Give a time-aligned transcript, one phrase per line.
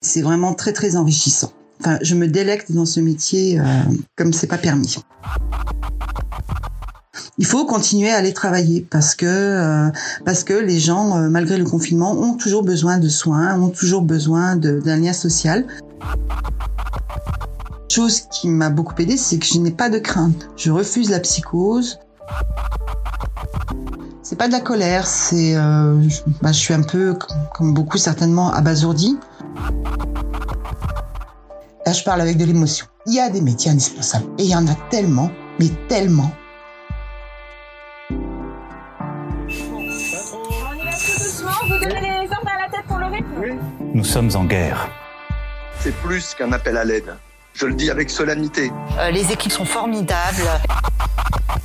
[0.00, 1.50] C'est vraiment très très enrichissant.
[1.80, 3.64] Enfin, je me délecte dans ce métier euh,
[4.16, 4.96] comme c'est pas permis.
[7.38, 9.90] Il faut continuer à aller travailler parce que euh,
[10.24, 14.02] parce que les gens, euh, malgré le confinement, ont toujours besoin de soins, ont toujours
[14.02, 15.66] besoin d'un lien social.
[17.90, 20.48] Chose qui m'a beaucoup aidé, c'est que je n'ai pas de crainte.
[20.56, 21.98] Je refuse la psychose.
[24.22, 27.16] C'est pas de la colère, c'est euh, je, bah, je suis un peu
[27.54, 29.16] comme beaucoup certainement abasourdi.
[31.88, 32.84] Là, je parle avec de l'émotion.
[33.06, 36.30] Il y a des métiers indispensables et il y en a tellement, mais tellement.
[43.94, 44.90] Nous sommes en guerre.
[45.80, 47.16] C'est plus qu'un appel à l'aide.
[47.54, 48.70] Je le dis avec solennité.
[48.98, 50.46] Euh, les équipes sont formidables.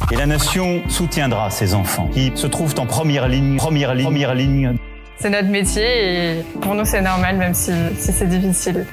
[0.09, 4.35] Et la nation soutiendra ces enfants qui se trouvent en première ligne, première ligne, première
[4.35, 4.77] ligne.
[5.19, 8.85] C'est notre métier et pour nous c'est normal même si, si c'est difficile.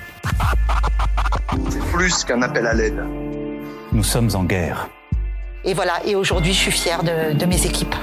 [1.68, 3.02] C'est plus qu'un appel à l'aide.
[3.92, 4.88] Nous sommes en guerre.
[5.64, 7.94] Et voilà, et aujourd'hui je suis fière de, de mes équipes.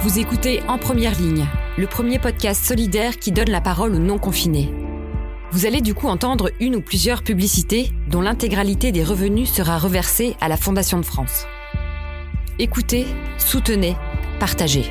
[0.00, 1.46] Vous écoutez En Première Ligne,
[1.78, 4.72] le premier podcast solidaire qui donne la parole aux non-confinés.
[5.52, 10.36] Vous allez du coup entendre une ou plusieurs publicités dont l'intégralité des revenus sera reversée
[10.40, 11.46] à la Fondation de France.
[12.58, 13.06] Écoutez,
[13.38, 13.96] soutenez,
[14.40, 14.90] partagez.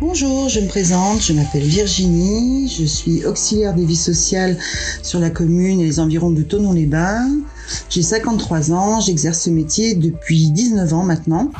[0.00, 4.56] Bonjour, je me présente, je m'appelle Virginie, je suis auxiliaire des vies sociales
[5.02, 7.28] sur la commune et les environs de Tonon-les-Bains.
[7.90, 11.50] J'ai 53 ans, j'exerce ce métier depuis 19 ans maintenant.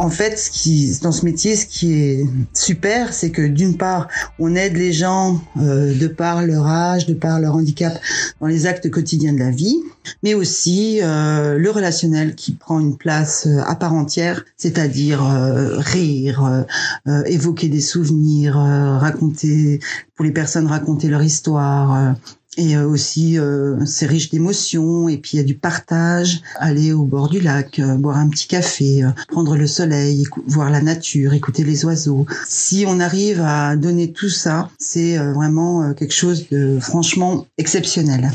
[0.00, 4.08] En fait, ce qui, dans ce métier, ce qui est super, c'est que d'une part,
[4.38, 8.00] on aide les gens euh, de par leur âge, de par leur handicap,
[8.40, 9.78] dans les actes quotidiens de la vie,
[10.22, 15.76] mais aussi euh, le relationnel qui prend une place euh, à part entière, c'est-à-dire euh,
[15.76, 16.64] rire,
[17.06, 19.80] euh, évoquer des souvenirs, euh, raconter
[20.16, 22.14] pour les personnes raconter leur histoire.
[22.56, 25.08] Et euh, aussi, euh, c'est riche d'émotions.
[25.08, 26.42] Et puis, il y a du partage.
[26.56, 30.68] Aller au bord du lac, euh, boire un petit café, euh, prendre le soleil, voir
[30.70, 32.26] la nature, écouter les oiseaux.
[32.48, 37.46] Si on arrive à donner tout ça, c'est euh, vraiment euh, quelque chose de franchement
[37.56, 38.32] exceptionnel.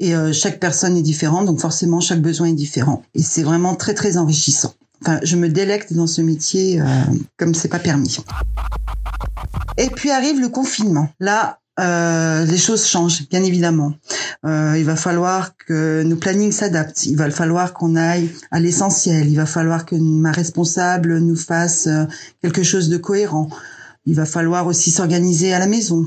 [0.00, 3.02] Et chaque personne est différente, donc forcément, chaque besoin est différent.
[3.14, 4.74] Et c'est vraiment très, très enrichissant.
[5.00, 6.80] Enfin, je me délecte dans ce métier
[7.36, 8.18] comme c'est pas permis.
[9.78, 11.08] Et puis arrive le confinement.
[11.20, 13.94] Là, euh, les choses changent, bien évidemment.
[14.44, 17.06] Euh, il va falloir que nos plannings s'adaptent.
[17.06, 19.28] Il va falloir qu'on aille à l'essentiel.
[19.28, 22.04] Il va falloir que ma responsable nous fasse euh,
[22.42, 23.48] quelque chose de cohérent.
[24.04, 26.04] Il va falloir aussi s'organiser à la maison.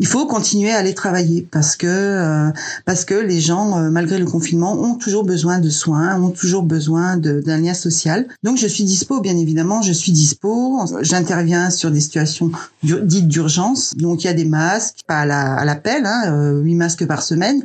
[0.00, 2.50] Il faut continuer à aller travailler parce que euh,
[2.86, 6.64] parce que les gens, euh, malgré le confinement, ont toujours besoin de soins, ont toujours
[6.64, 8.26] besoin d'un lien social.
[8.42, 10.80] Donc je suis dispo, bien évidemment, je suis dispo.
[11.02, 12.50] J'interviens sur des situations
[12.82, 13.94] dites d'urgence.
[13.96, 17.06] Donc il y a des masques, pas à la- à l'appel, hein, euh, 8 masques
[17.06, 17.62] par semaine.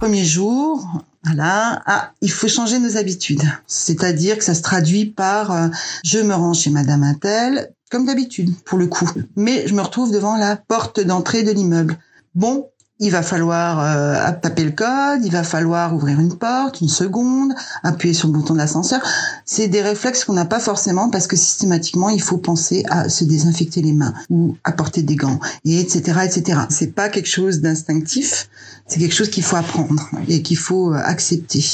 [0.00, 3.42] Premier jour, voilà, ah, il faut changer nos habitudes.
[3.66, 5.68] C'est-à-dire que ça se traduit par euh,
[6.04, 9.08] je me rends chez Madame Intel, comme d'habitude, pour le coup.
[9.36, 11.98] Mais je me retrouve devant la porte d'entrée de l'immeuble.
[12.34, 16.88] Bon, il va falloir euh, taper le code, il va falloir ouvrir une porte, une
[16.88, 17.52] seconde,
[17.84, 19.00] appuyer sur le bouton de l'ascenseur.
[19.44, 23.24] C'est des réflexes qu'on n'a pas forcément parce que systématiquement il faut penser à se
[23.24, 26.60] désinfecter les mains ou à porter des gants et etc etc.
[26.70, 28.48] C'est pas quelque chose d'instinctif,
[28.86, 31.64] c'est quelque chose qu'il faut apprendre et qu'il faut euh, accepter.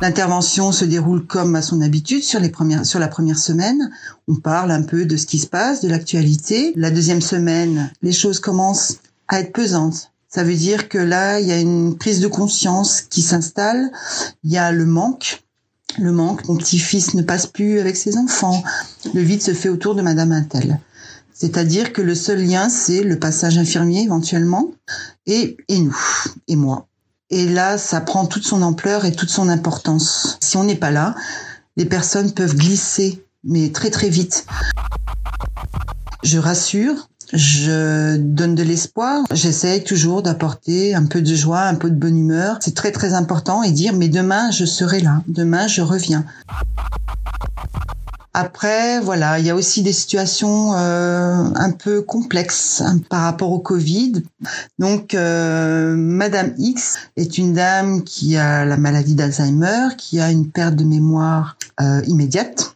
[0.00, 3.90] L'intervention se déroule comme à son habitude sur les premières, sur la première semaine.
[4.26, 6.72] On parle un peu de ce qui se passe, de l'actualité.
[6.76, 8.98] La deuxième semaine, les choses commencent
[9.28, 10.10] à être pesantes.
[10.28, 13.90] Ça veut dire que là, il y a une prise de conscience qui s'installe.
[14.42, 15.44] Il y a le manque.
[15.98, 16.46] Le manque.
[16.48, 18.62] Mon petit-fils ne passe plus avec ses enfants.
[19.14, 20.80] Le vide se fait autour de Madame Intel.
[21.32, 24.70] C'est-à-dire que le seul lien, c'est le passage infirmier éventuellement
[25.26, 25.96] et, et nous,
[26.48, 26.88] et moi.
[27.30, 30.38] Et là, ça prend toute son ampleur et toute son importance.
[30.40, 31.14] Si on n'est pas là,
[31.76, 34.46] les personnes peuvent glisser, mais très très vite.
[36.22, 39.24] Je rassure je donne de l'espoir.
[39.32, 42.58] J'essaye toujours d'apporter un peu de joie, un peu de bonne humeur.
[42.60, 46.24] C'est très très important et dire mais demain je serai là, demain je reviens.
[48.36, 53.52] Après, voilà, il y a aussi des situations euh, un peu complexes hein, par rapport
[53.52, 54.24] au Covid.
[54.80, 60.50] Donc, euh, Madame X est une dame qui a la maladie d'Alzheimer, qui a une
[60.50, 62.74] perte de mémoire euh, immédiate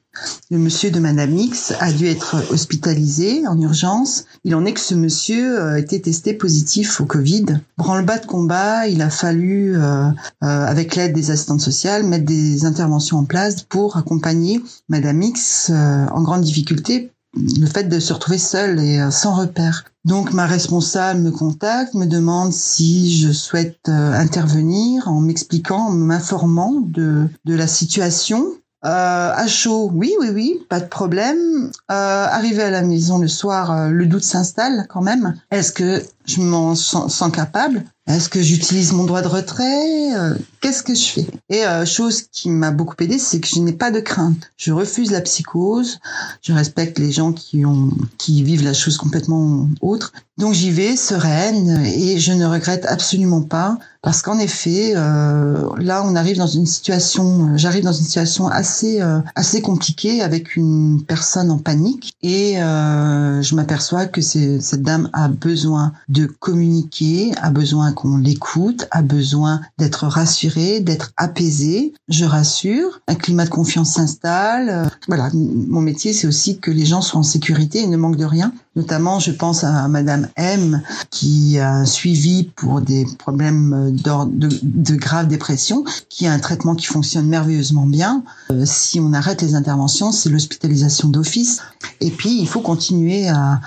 [0.50, 4.24] le monsieur de Madame X a dû être hospitalisé en urgence.
[4.44, 7.44] Il en est que ce monsieur a été testé positif au Covid.
[7.76, 12.64] Branle-bas de combat, il a fallu, euh, euh, avec l'aide des assistantes sociales, mettre des
[12.64, 18.14] interventions en place pour accompagner Madame X euh, en grande difficulté le fait de se
[18.14, 19.84] retrouver seule et sans repère.
[20.06, 26.80] Donc ma responsable me contacte, me demande si je souhaite intervenir en m'expliquant, en m'informant
[26.80, 28.46] de, de la situation
[28.84, 31.70] euh, à chaud, oui, oui, oui, pas de problème.
[31.90, 35.34] Euh, arrivé à la maison le soir, euh, le doute s'installe quand même.
[35.50, 37.84] Est-ce que je m'en sens, capable?
[38.08, 40.16] Est-ce que j'utilise mon droit de retrait?
[40.16, 41.26] Euh, Qu'est-ce que je fais?
[41.50, 44.50] Et euh, chose qui m'a beaucoup aidé, c'est que je n'ai pas de crainte.
[44.56, 46.00] Je refuse la psychose.
[46.42, 50.12] Je respecte les gens qui ont qui vivent la chose complètement autre.
[50.38, 56.04] Donc j'y vais sereine et je ne regrette absolument pas parce qu'en effet, euh, là
[56.06, 59.00] on arrive dans une situation, j'arrive dans une situation assez
[59.34, 65.92] assez compliquée avec une personne en panique et je m'aperçois que cette dame a besoin
[66.08, 71.94] de communiquer, a besoin qu'on l'écoute, a besoin d'être rassuré, d'être apaisé.
[72.08, 74.88] Je rassure, un climat de confiance s'installe.
[75.08, 78.24] Voilà, mon métier, c'est aussi que les gens soient en sécurité et ne manquent de
[78.24, 78.52] rien.
[78.76, 80.80] Notamment, je pense à Madame M
[81.10, 86.86] qui a suivi pour des problèmes de, de grave dépression, qui a un traitement qui
[86.86, 88.22] fonctionne merveilleusement bien.
[88.52, 91.62] Euh, si on arrête les interventions, c'est l'hospitalisation d'office.
[92.00, 93.60] Et puis, il faut continuer à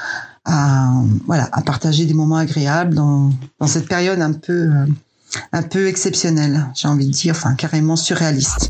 [0.45, 0.91] à
[1.27, 4.85] voilà à partager des moments agréables dans, dans cette période un peu euh,
[5.53, 8.69] un peu exceptionnelle, j'ai envie de dire, enfin carrément surréaliste.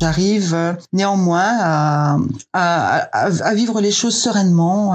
[0.00, 2.18] J'arrive euh, néanmoins à,
[2.52, 4.94] à, à, vivre les choses sereinement.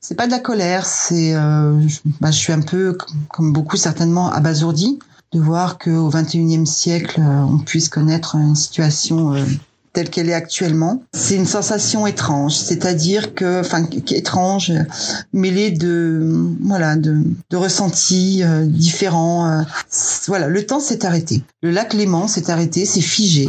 [0.00, 1.80] C'est pas de la colère, c'est euh,
[2.20, 2.96] bah, je suis un peu
[3.30, 4.98] comme beaucoup certainement abasourdi
[5.32, 9.34] de voir qu'au 21e siècle on puisse connaître une situation
[9.94, 11.02] telle qu'elle est actuellement.
[11.14, 14.72] C'est une sensation étrange, c'est-à-dire que, enfin, étrange,
[15.32, 19.48] mêlée de, voilà, de, ressentis euh, différents.
[19.48, 19.62] Euh,
[20.26, 21.42] voilà, le temps s'est arrêté.
[21.62, 23.48] Le lac Léman s'est arrêté, c'est figé.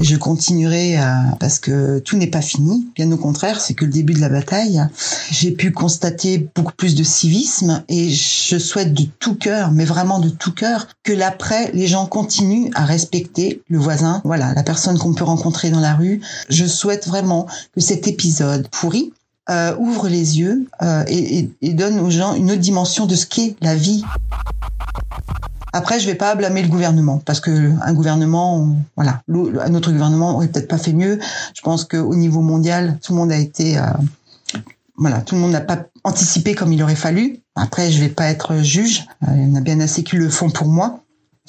[0.00, 1.02] Je continuerai euh,
[1.38, 2.88] parce que tout n'est pas fini.
[2.94, 4.82] Bien au contraire, c'est que le début de la bataille.
[5.30, 10.18] J'ai pu constater beaucoup plus de civisme et je souhaite de tout cœur, mais vraiment
[10.18, 14.79] de tout cœur, que l'après, les gens continuent à respecter le voisin, voilà, la personne
[14.98, 16.20] qu'on peut rencontrer dans la rue.
[16.48, 19.12] Je souhaite vraiment que cet épisode pourri
[19.50, 23.56] euh, ouvre les yeux euh, et, donne aux gens une autre dimension de ce qu'est
[23.60, 24.04] la vie.
[25.72, 30.48] Après, je vais pas blâmer le gouvernement parce que un gouvernement, voilà, notre gouvernement aurait
[30.48, 31.18] peut-être pas fait mieux.
[31.54, 33.82] Je pense qu'au niveau mondial, tout le monde a été, euh,
[34.96, 37.38] voilà, tout le monde n'a pas anticipé comme il aurait fallu.
[37.56, 39.06] Après, je vais pas être juge.
[39.26, 41.00] Il y en a bien assez qui le font pour moi.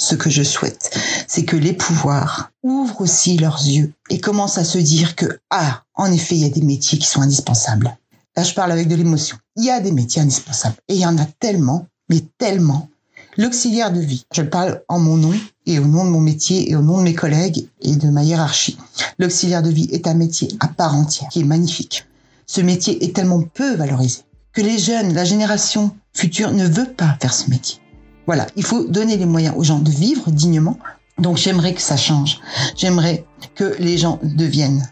[0.01, 4.63] Ce que je souhaite, c'est que les pouvoirs ouvrent aussi leurs yeux et commencent à
[4.63, 7.95] se dire que ah, en effet, il y a des métiers qui sont indispensables.
[8.36, 9.38] Là, je parle avec de l'émotion.
[9.57, 12.89] Il y a des métiers indispensables et il y en a tellement, mais tellement
[13.38, 15.34] L'auxiliaire de vie, je parle en mon nom
[15.67, 18.24] et au nom de mon métier et au nom de mes collègues et de ma
[18.24, 18.79] hiérarchie.
[19.20, 22.08] L'auxiliaire de vie est un métier à part entière qui est magnifique.
[22.48, 27.17] Ce métier est tellement peu valorisé que les jeunes, la génération future ne veut pas
[27.22, 27.79] faire ce métier.
[28.28, 30.78] Voilà, il faut donner les moyens aux gens de vivre dignement.
[31.20, 32.40] Donc j'aimerais que ça change.
[32.75, 33.25] J'aimerais
[33.56, 34.88] que les gens deviennent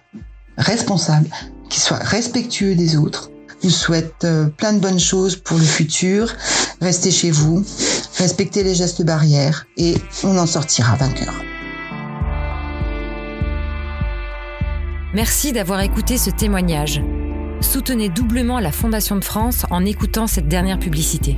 [0.58, 1.30] responsables,
[1.70, 3.30] qu'ils soient respectueux des autres,
[3.64, 6.34] vous souhaite euh, plein de bonnes choses pour le futur.
[6.82, 7.64] Restez chez vous,
[8.18, 11.34] respectez les gestes barrières et on en sortira vainqueur.
[15.14, 17.02] Merci d'avoir écouté ce témoignage.
[17.62, 21.38] Soutenez doublement la Fondation de France en écoutant cette dernière publicité.